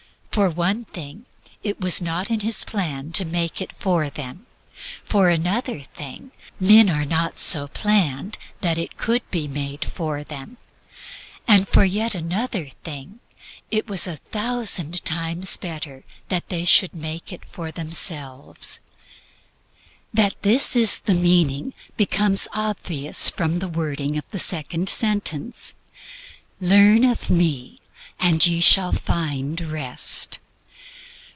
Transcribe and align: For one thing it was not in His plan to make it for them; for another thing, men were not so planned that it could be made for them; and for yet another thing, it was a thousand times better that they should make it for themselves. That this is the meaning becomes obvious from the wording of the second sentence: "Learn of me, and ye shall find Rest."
For 0.31 0.49
one 0.49 0.85
thing 0.85 1.25
it 1.61 1.81
was 1.81 2.01
not 2.01 2.31
in 2.31 2.39
His 2.39 2.63
plan 2.63 3.11
to 3.11 3.25
make 3.25 3.59
it 3.59 3.73
for 3.75 4.09
them; 4.09 4.45
for 5.03 5.27
another 5.27 5.81
thing, 5.83 6.31
men 6.57 6.87
were 6.87 7.03
not 7.03 7.37
so 7.37 7.67
planned 7.67 8.37
that 8.61 8.77
it 8.77 8.97
could 8.97 9.29
be 9.29 9.49
made 9.49 9.83
for 9.83 10.23
them; 10.23 10.55
and 11.49 11.67
for 11.67 11.83
yet 11.83 12.15
another 12.15 12.69
thing, 12.85 13.19
it 13.71 13.89
was 13.89 14.07
a 14.07 14.15
thousand 14.31 15.03
times 15.03 15.57
better 15.57 16.05
that 16.29 16.47
they 16.47 16.63
should 16.63 16.95
make 16.95 17.33
it 17.33 17.43
for 17.43 17.69
themselves. 17.69 18.79
That 20.13 20.41
this 20.43 20.77
is 20.77 20.99
the 20.99 21.13
meaning 21.13 21.73
becomes 21.97 22.47
obvious 22.53 23.29
from 23.29 23.57
the 23.57 23.67
wording 23.67 24.17
of 24.17 24.23
the 24.31 24.39
second 24.39 24.87
sentence: 24.87 25.73
"Learn 26.61 27.03
of 27.03 27.29
me, 27.29 27.79
and 28.23 28.45
ye 28.45 28.61
shall 28.61 28.91
find 28.91 29.59
Rest." 29.61 30.37